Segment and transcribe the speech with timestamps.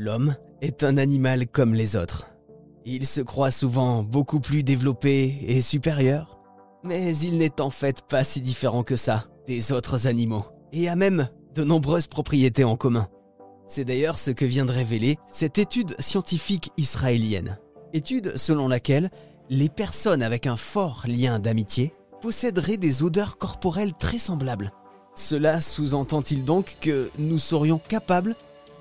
[0.00, 2.28] L'homme est un animal comme les autres.
[2.84, 6.38] Il se croit souvent beaucoup plus développé et supérieur,
[6.84, 10.94] mais il n'est en fait pas si différent que ça des autres animaux, et a
[10.94, 13.08] même de nombreuses propriétés en commun.
[13.66, 17.58] C'est d'ailleurs ce que vient de révéler cette étude scientifique israélienne.
[17.92, 19.10] Étude selon laquelle
[19.50, 24.72] les personnes avec un fort lien d'amitié posséderaient des odeurs corporelles très semblables.
[25.16, 28.36] Cela sous-entend-il donc que nous serions capables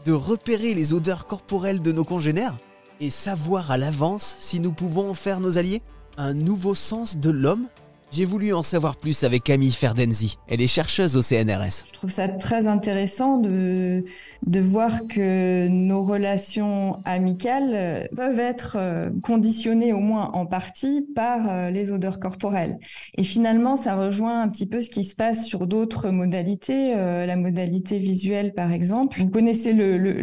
[0.08, 2.56] de repérer les odeurs corporelles de nos congénères
[3.02, 5.82] et savoir à l'avance si nous pouvons en faire nos alliés
[6.16, 7.68] Un nouveau sens de l'homme
[8.12, 10.38] j'ai voulu en savoir plus avec Camille Ferdenzi.
[10.48, 11.86] Elle est chercheuse au CNRS.
[11.88, 14.06] Je trouve ça très intéressant de,
[14.46, 21.50] de voir que nos relations amicales peuvent être euh, conditionnées au moins en partie par
[21.50, 22.78] euh, les odeurs corporelles.
[23.18, 27.26] Et finalement, ça rejoint un petit peu ce qui se passe sur d'autres modalités, euh,
[27.26, 29.20] la modalité visuelle par exemple.
[29.20, 30.22] Vous connaissez le, le,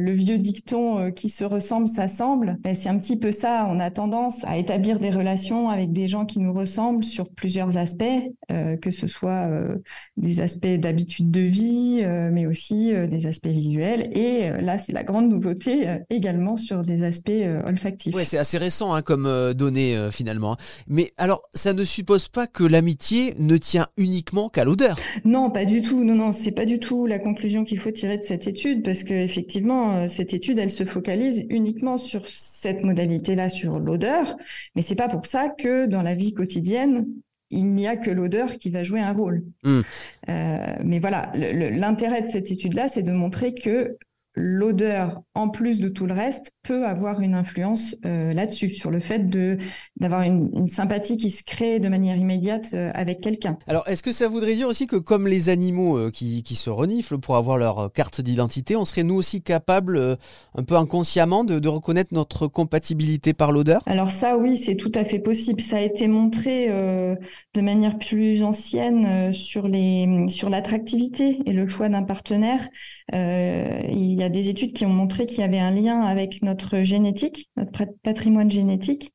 [0.00, 2.58] le, vieux dicton qui se ressemble s'assemble.
[2.60, 3.66] Ben, c'est un petit peu ça.
[3.70, 7.76] On a tendance à établir des relations avec des gens qui nous ressemblent sur plusieurs
[7.76, 8.04] aspects,
[8.50, 9.76] euh, que ce soit euh,
[10.16, 14.10] des aspects d'habitude de vie, euh, mais aussi des aspects visuels.
[14.16, 17.30] Et là, c'est la grande nouveauté également sur des aspects
[17.64, 18.14] olfactifs.
[18.14, 20.56] Ouais, c'est assez récent hein, comme données finalement.
[20.86, 24.98] Mais alors, ça ne suppose pas que l'amitié ne tient uniquement qu'à l'odeur.
[25.24, 26.04] Non, pas du tout.
[26.04, 29.04] Non, non, c'est pas du tout la conclusion qu'il faut tirer de cette étude, parce
[29.04, 34.36] qu'effectivement, cette étude, elle se focalise uniquement sur cette modalité-là, sur l'odeur.
[34.76, 37.06] Mais c'est pas pour ça que dans la vie quotidienne,
[37.52, 39.44] il n'y a que l'odeur qui va jouer un rôle.
[39.62, 39.82] Hmm.
[40.28, 43.96] Euh, mais voilà, l'intérêt de cette étude-là, c'est de montrer que
[44.34, 49.00] l'odeur, en plus de tout le reste, peut avoir une influence euh, là-dessus, sur le
[49.00, 49.58] fait de
[49.96, 53.58] d'avoir une, sympathie qui se crée de manière immédiate euh, avec quelqu'un.
[53.66, 56.70] Alors, est-ce que ça voudrait dire aussi que comme les animaux euh, qui, qui, se
[56.70, 60.16] reniflent pour avoir leur carte d'identité, on serait nous aussi capables,
[60.54, 63.82] un peu inconsciemment, de, de, reconnaître notre compatibilité par l'odeur?
[63.86, 65.60] Alors ça, oui, c'est tout à fait possible.
[65.60, 71.88] Ça a été montré de manière plus ancienne sur les sur l'attractivité et le choix
[71.88, 72.68] d'un partenaire.
[73.12, 76.82] il y a des études qui ont montré qu'il y avait un lien avec notre
[76.82, 79.12] génétique, notre patrimoine génétique,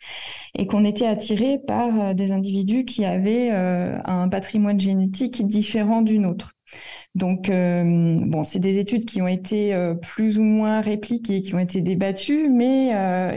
[0.57, 6.01] et qu'on était attiré par euh, des individus qui avaient euh, un patrimoine génétique différent
[6.01, 6.53] d'une autre.
[7.15, 7.83] Donc, euh,
[8.25, 12.49] bon, c'est des études qui ont été plus ou moins répliquées, qui ont été débattues,
[12.49, 12.91] mais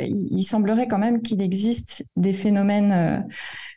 [0.09, 3.25] il, semblerait quand même qu'il existe des phénomènes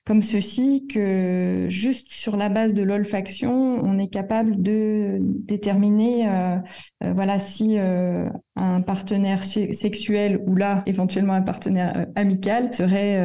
[0.06, 6.58] comme ceci que juste sur la base de l'olfaction, on est capable de déterminer, euh,
[7.03, 13.18] euh, voilà, si euh, un partenaire sexuel ou là éventuellement un partenaire amical serait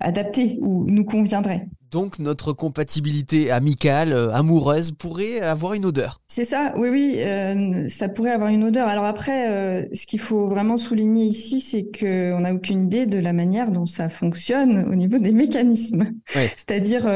[0.00, 1.66] adapté ou nous conviendrait.
[1.92, 6.22] Donc notre compatibilité amicale, euh, amoureuse pourrait avoir une odeur.
[6.26, 8.88] C'est ça, oui, oui, euh, ça pourrait avoir une odeur.
[8.88, 13.18] Alors après, euh, ce qu'il faut vraiment souligner ici, c'est qu'on n'a aucune idée de
[13.18, 16.04] la manière dont ça fonctionne au niveau des mécanismes.
[16.32, 17.06] C'est-à-dire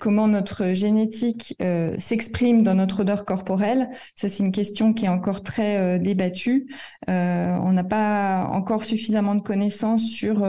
[0.00, 1.58] comment notre génétique
[1.98, 3.90] s'exprime dans notre odeur corporelle.
[4.14, 6.66] Ça, c'est une question qui est encore très débattue.
[7.08, 10.46] on n'a pas encore suffisamment de connaissances sur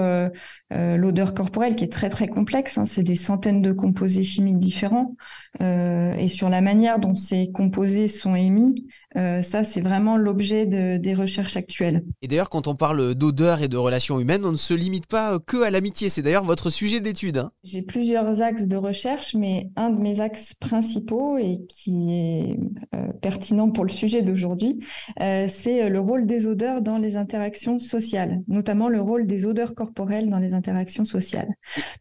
[0.97, 2.77] l'odeur corporelle qui est très très complexe.
[2.77, 2.85] Hein.
[2.85, 5.15] C'est des centaines de composés chimiques différents
[5.61, 8.87] euh, et sur la manière dont ces composés sont émis,
[9.17, 12.03] euh, ça c'est vraiment l'objet des recherches actuelles.
[12.21, 15.39] Et d'ailleurs, quand on parle d'odeur et de relations humaines, on ne se limite pas
[15.39, 16.09] que à l'amitié.
[16.09, 17.37] C'est d'ailleurs votre sujet d'étude.
[17.37, 17.51] Hein.
[17.63, 22.57] J'ai plusieurs axes de recherche, mais un de mes axes principaux et qui est
[22.95, 24.79] euh, pertinent pour le sujet d'aujourd'hui,
[25.19, 30.29] c'est le rôle des odeurs dans les interactions sociales, notamment le rôle des odeurs corporelles
[30.29, 31.49] dans les interactions sociales.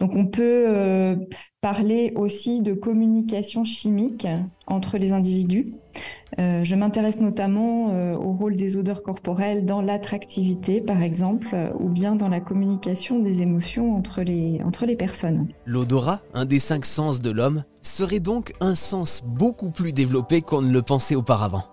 [0.00, 1.16] Donc on peut
[1.64, 4.26] parler aussi de communication chimique
[4.66, 5.72] entre les individus.
[6.38, 11.70] Euh, je m'intéresse notamment euh, au rôle des odeurs corporelles dans l'attractivité, par exemple, euh,
[11.80, 15.48] ou bien dans la communication des émotions entre les, entre les personnes.
[15.64, 20.60] L'odorat, un des cinq sens de l'homme, serait donc un sens beaucoup plus développé qu'on
[20.60, 21.64] ne le pensait auparavant.